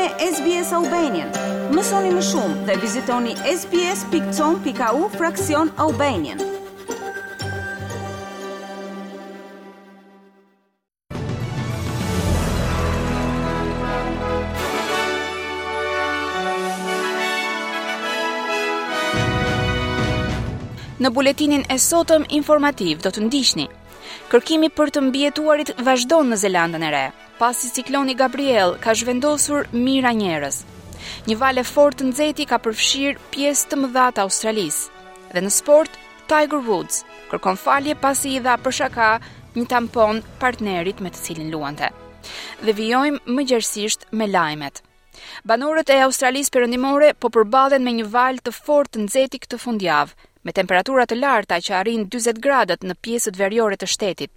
[0.00, 1.28] me SBS Albanian.
[1.74, 6.40] Mësoni më shumë dhe vizitoni sbs.com.au fraksion Albanian.
[21.00, 23.68] Në buletinin e sotëm informativ do të ndishni.
[24.32, 27.06] Kërkimi për të mbjetuarit vazhdon në Zelandën e re
[27.40, 30.58] pasi cikloni Gabriel ka zhvendosur mira njerës.
[31.26, 34.90] Një vale fort të nxehti ka përfshir pjesë të mëdha të Australisë.
[35.32, 35.90] Dhe në sport,
[36.28, 36.98] Tiger Woods
[37.30, 39.08] kërkon falje pasi i dha për shaka
[39.56, 41.88] një tampon partnerit me të cilin luante.
[42.62, 44.82] Dhe vijojmë më gjerësisht me lajmet.
[45.48, 50.12] Banorët e Australisë perëndimore po përballen me një val të fortë të nxehtë këtë fundjavë,
[50.44, 54.36] me temperatura të larta që arrin 40 gradët në pjesët veriore të shtetit.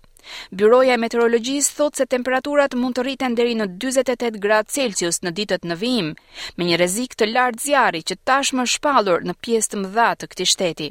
[0.51, 5.33] Byroja e meteorologjisë thot se temperaturat mund të rriten deri në 48 gradë Celsius në
[5.39, 6.11] ditët në vijim,
[6.57, 10.29] me një rrezik të lartë zjarri që tashmë është shpallur në pjesë të mëdha të
[10.33, 10.89] këtij shteti.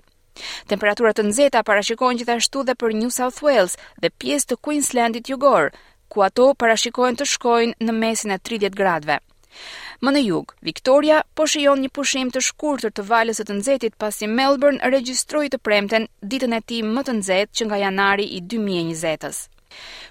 [0.72, 5.72] Temperaturat të nxehta parashikohen gjithashtu dhe për New South Wales dhe pjesë të Queenslandit jugor,
[6.12, 9.20] ku ato parashikohen të shkojnë në mesin e 30 gradëve.
[10.02, 13.94] Më në jug, Victoria po shijon një pushim të shkurtër të valës së të nxehtit
[14.04, 18.42] pasi Melbourne regjistroi të premten ditën e tij më të nxehtë që nga janari i
[18.54, 19.44] 2020-s.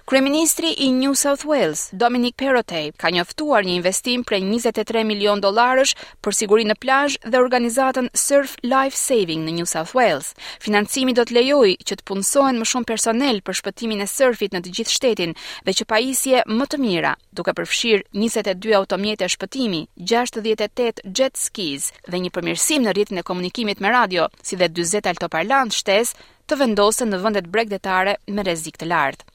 [0.06, 5.92] Kryeministri i New South Wales, Dominic Perrottet, ka njoftuar një investim prej 23 milion dollarësh
[6.22, 10.32] për sigurinë në plazh dhe organizatën Surf Life Saving në New South Wales.
[10.64, 14.62] Financimi do të lejojë që të punësohen më shumë personel për shpëtimin e surfit në
[14.66, 15.36] të gjithë shtetin
[15.68, 22.22] dhe që pajisje më të mira, duke përfshirë 22 automjete shpëtimi, 68 jet skis dhe
[22.26, 26.18] një përmirësim në rrjetin e komunikimit me radio, si dhe 40 altoparlant shtesë
[26.50, 29.28] të vendosen në vendet bregdetare me rrezik të lartë.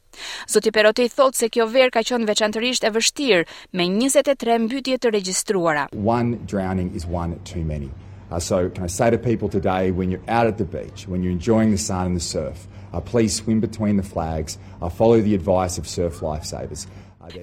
[0.49, 3.43] Zoti Perote i thotë se kjo verë ka qenë veçantërisht e vështirë
[3.79, 5.87] me 23 mbytyje të regjistruara.
[6.13, 7.89] One drowning is one too many.
[8.29, 11.23] Uh, so can I say to people today when you're out at the beach, when
[11.23, 15.21] you're enjoying the sun and the surf, uh, please swim between the flags uh, follow
[15.21, 16.87] the advice of surf lifesavers.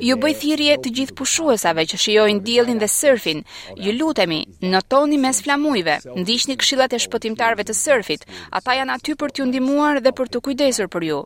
[0.00, 3.42] Ju bëj thirrje të gjithë pushuesave që shijojnë diellin dhe surfin.
[3.76, 5.98] Ju lutemi, notoni mes flamujve.
[6.22, 8.24] Ndiqni këshillat e shpëtimtarëve të surfit.
[8.56, 11.18] Ata janë aty për t'ju ndihmuar dhe për të kujdesur për ju.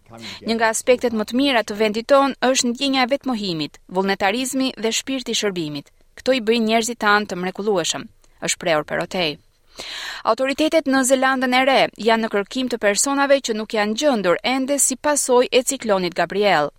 [0.49, 4.91] Një nga aspektet më të mira të vendit ton është ndjenja e vetmohimit, vullnetarizmi dhe
[4.99, 5.95] shpirti i shërbimit.
[6.19, 8.11] Kto i bëjnë njerëzit tan të mrekullueshëm.
[8.43, 9.39] Është prerë për hotel.
[10.27, 11.77] Autoritetet në Zelandën e Re
[12.09, 16.71] janë në kërkim të personave që nuk janë gjendur ende si pasojë e ciklonit Gabriel.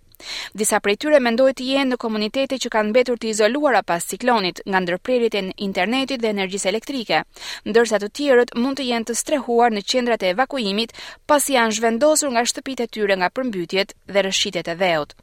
[0.52, 4.60] Disa prej tyre mendojnë të jenë në komunitete që kanë mbetur të izoluara pas ciklonit
[4.68, 7.22] nga ndërprerjet e internetit dhe energjisë elektrike,
[7.64, 10.92] ndërsa të tjerët mund të jenë të strehuar në qendrat e evakuimit
[11.26, 15.16] pasi janë zhvendosur nga shtëpitë e tyre nga përmbytjet dhe rëshqitjet e dheut.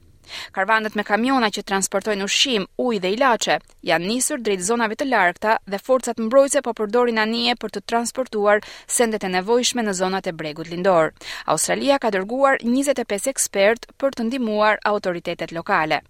[0.55, 3.57] Karvanët me kamiona që transportojnë ushqim, ujë dhe ilaçe
[3.89, 8.63] janë nisur drejt zonave të largëta dhe forcat mbrojtëse po përdorin anije për të transportuar
[8.97, 11.13] sendet e nevojshme në zonat e Bregut Lindor.
[11.55, 16.01] Australia ka dërguar 25 ekspert për të ndihmuar autoritetet lokale.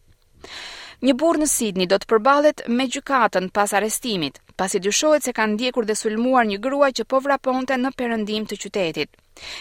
[1.08, 5.54] Një burr në Sydney do të përballet me gjykatën pas arrestimit pasi dyshohet se kanë
[5.58, 9.10] ndjekur dhe sulmuar një grua që po vraponte në perëndim të qytetit.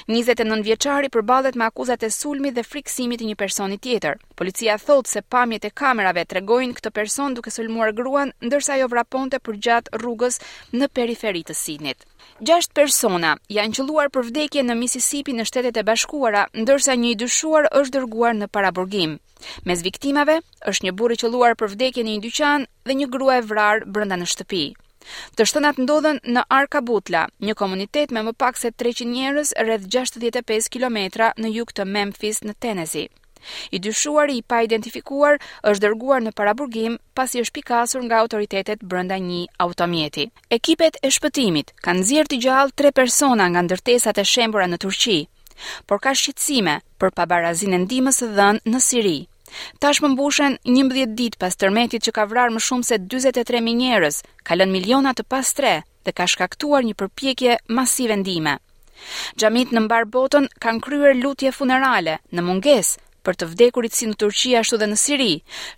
[0.09, 4.17] 29 vjeçari përballet me akuzat e sulmit dhe friksimit të një personi tjetër.
[4.39, 9.39] Policia thotë se pamjet e kamerave tregojnë këtë person duke sulmuar gruan ndërsa ajo vraponte
[9.49, 10.41] përgjat rrugës
[10.79, 12.07] në periferi të Sidnit.
[12.41, 17.19] Gjashtë persona janë qelluar për vdekje në Mississippi në Shtetet e Bashkuara, ndërsa një i
[17.25, 19.19] dyshuar është dërguar në paraburgim.
[19.69, 20.41] Mes viktimave
[20.73, 24.17] është një burrë qelluar për vdekje në një dyqan dhe një grua e vrarë brenda
[24.17, 24.65] në shtëpi.
[25.39, 29.85] Të shtënat ndodhen në Arka Butla, një komunitet me më pak se 300 njerëz rreth
[29.99, 33.09] 65 kilometra në jug të Memphis në Tennessee.
[33.75, 35.37] I dyshuari i pa identifikuar
[35.71, 40.25] është dërguar në paraburgim pasi është pikasur nga autoritetet brenda një automjeti.
[40.59, 45.19] Ekipet e shpëtimit kanë nxjerrë të gjallë tre persona nga ndërtesat e shembura në Turqi,
[45.87, 49.17] por ka shqetësime për pabarazinë ndihmës së dhënë në Siri.
[49.83, 54.21] Tash më mbushen 11 dit pas tërmetit që ka vrar më shumë se 23.000 njerës,
[54.47, 58.57] ka lën miliona të pas tre dhe ka shkaktuar një përpjekje masive ndime.
[59.39, 62.95] Gjamit në mbar botën kanë kryer lutje funerale në munges
[63.27, 65.33] për të vdekurit si në Turqi ashtu dhe në Siri,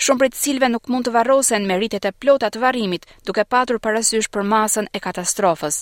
[0.04, 3.46] shumë prej të cilve nuk mund të varrosen me rritet e plota të varrimit, duke
[3.54, 5.78] patur parasysh për masën e katastrofës.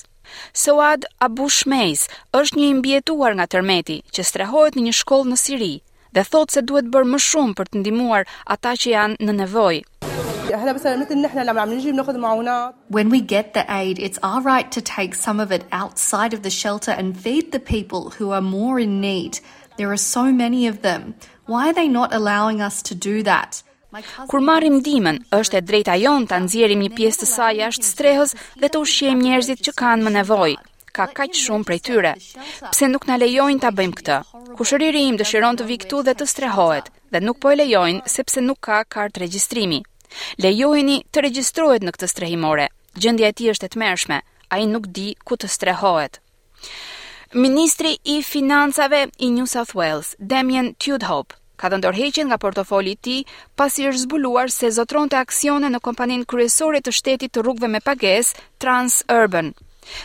[0.62, 2.06] Soad Abu Shmejs
[2.40, 5.72] është një imbjetuar nga tërmeti që strehojt në një shkollë në Siri,
[6.16, 8.22] dhe thotë se duhet bërë më shumë për të ndihmuar
[8.54, 9.82] ata që janë në nevojë.
[10.54, 14.18] احنا بس مثل نحن لما عم نجي بناخذ معونات when we get the aid it's
[14.28, 18.04] our right to take some of it outside of the shelter and feed the people
[18.16, 19.38] who are more in need
[19.80, 21.04] there are so many of them
[21.54, 23.62] why are they not allowing us to do that
[24.30, 28.30] Kur marrim ndihmën, është e drejta jon ta nxjerrim një pjesë të saj jashtë strehës
[28.64, 30.56] dhe të ushqejmë njerëzit që kanë më nevojë
[30.96, 32.12] ka kaq shumë prej tyre.
[32.72, 34.16] Pse nuk na lejojnë ta bëjmë këtë?
[34.56, 38.40] Kushëriri im dëshiron të vi këtu dhe të strehohet, dhe nuk po e lejojnë sepse
[38.48, 39.82] nuk ka kartë regjistrimi.
[40.42, 42.68] Lejojeni të regjistrohet në këtë strehimore.
[43.02, 44.22] Gjendja e tij është e tmerrshme.
[44.54, 46.20] Ai nuk di ku të strehohet.
[47.36, 53.00] Ministri i Financave i New South Wales, Damien Tudhope, ka dhënë dorëheqje nga portofoli i
[53.06, 53.20] tij
[53.58, 58.38] pasi është zbuluar se zotronte aksione në kompaninë kryesore të shtetit të rrugëve me pagesë,
[58.62, 59.50] Transurban,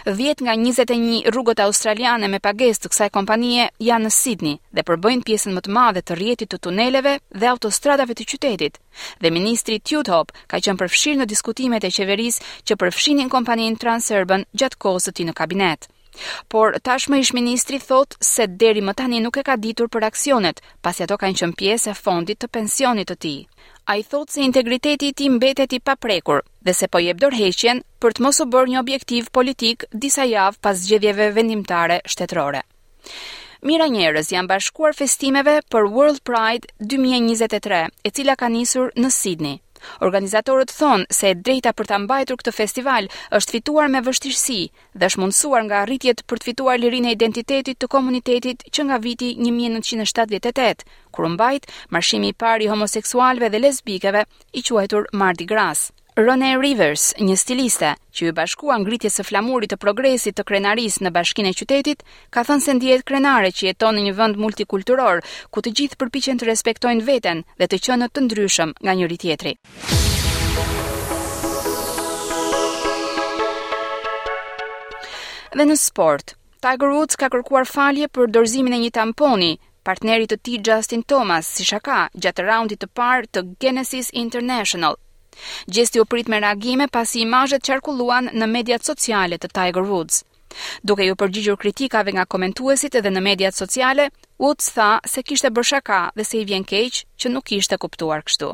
[0.06, 5.26] Vjet nga 21 rrugët australiane me pagesë të kësaj kompanie janë në Sydney dhe përbëjnë
[5.28, 8.78] pjesën më të madhe të rrjetit të tuneleve dhe autostradave të qytetit.
[9.22, 14.78] Dhe ministri Tjutop ka qenë përfshirë në diskutimet e qeverisë që përfshinin kompaninë Transurban gjatë
[14.86, 15.90] kohës së tij në kabinet.
[16.52, 20.58] Por tashmë ish ministri thot se deri më tani nuk e ka ditur për aksionet,
[20.84, 23.40] pasi ato kanë qenë pjesë e fondit të pensionit të tij
[23.92, 28.14] a i thot se integriteti ti mbetet i paprekur dhe se po jep dorheqen për
[28.16, 32.62] të mosu bërë një objektiv politik disa javë pas gjedjeve vendimtare shtetrore.
[33.70, 39.58] Mira njerës janë bashkuar festimeve për World Pride 2023, e cila ka njësur në Sydney.
[40.08, 43.08] Organizatorët thonë se e drejta për ta mbajtur këtë festival
[43.38, 44.58] është fituar me vështirësi
[45.00, 49.00] dhe është mundësuar nga arritjet për të fituar lirinë e identitetit të komunitetit që nga
[49.08, 50.88] viti 1978,
[51.18, 54.28] kur mbajt marshimi i parë i homoseksualëve dhe lesbikeve,
[54.60, 55.90] i quajtur Mardi Gras.
[56.20, 61.10] Rone Rivers, një stiliste që i bashkua ngritjes së flamurit të progresit të krenaris në
[61.16, 62.02] bashkinë e qytetit,
[62.36, 65.22] ka thënë se ndihet krenare që jeton në një vend multikulturor
[65.56, 69.54] ku të gjithë përpiqen të respektojnë veten dhe të qenë të ndryshëm nga njëri tjetri.
[75.56, 79.54] Dhe në sport, Tiger Woods ka kërkuar falje për dorëzimin e një tamponi
[79.88, 85.00] partnerit të tij Justin Thomas si shaka gjatë raundit të parë të Genesis International
[85.68, 90.24] Gjesti u prit me reagime pasi imazhet qarkulluan në mediat sociale të Tiger Woods.
[90.84, 95.70] Duke ju përgjigjur kritikave nga komentuesit edhe në mediat sociale, Woods tha se kishte bërë
[95.72, 98.52] shaka dhe se i vjen keq që nuk ishte kuptuar kështu.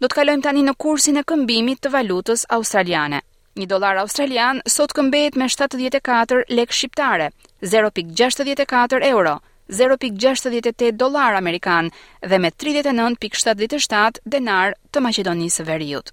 [0.00, 3.18] Do të kalojmë tani në kursin e këmbimit të valutës australiane.
[3.60, 7.26] Një dolar australian sot këmbehet me 74 lek shqiptare,
[7.62, 11.90] 0.64 euro, 0.68 dolar amerikan
[12.20, 16.08] dhe me 39.77 denar të Maqedonisë Veriut.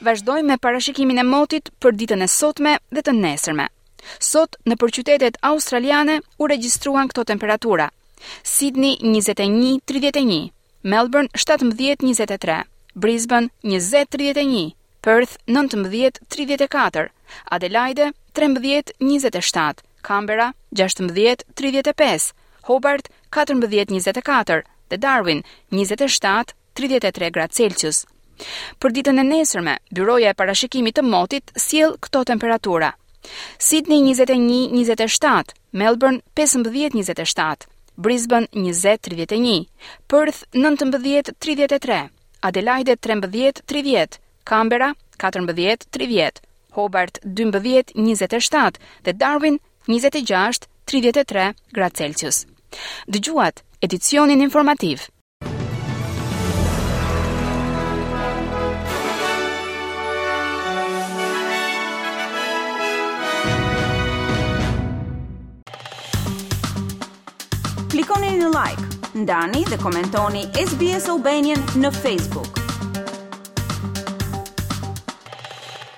[0.00, 3.66] Vazdojmë me parashikimin e motit për ditën e sotme dhe të nesërme.
[4.16, 7.90] Sot në përqytetet qytetet australiane u regjistruan këto temperatura.
[8.48, 10.48] Sydney 21-31,
[10.88, 12.62] Melbourne 17-23,
[12.96, 14.72] Brisbane 20-31,
[15.02, 17.06] Perth 19-34,
[17.50, 22.32] Adelaide 13-27, Canberra 16-35,
[22.64, 28.04] Hobart 14-24 dhe Darwin 27-33 gradë Celsius.
[28.80, 32.92] Për ditën e nesërme, byroja e parashikimit të motit sjell këto temperatura.
[33.70, 39.66] Sydney 21-27, Melbourne 15-27, Brisbane 20-31,
[40.08, 42.02] Perth 19-33,
[42.48, 46.30] Adelaide 13-30, Kambera 14-30,
[46.70, 52.44] Hobart 12-27 dhe Darwin 26-33 gradë Celsius.
[53.06, 55.08] Dëgjuat edicionin informativ.
[67.90, 68.86] Klikoni në like,
[69.24, 72.59] ndani dhe komentoni SBS Albanian në Facebook.